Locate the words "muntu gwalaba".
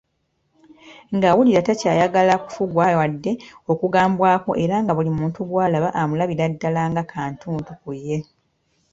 5.17-5.89